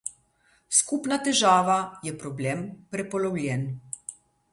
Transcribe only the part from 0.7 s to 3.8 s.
Skupna težava je problem prepolovljen.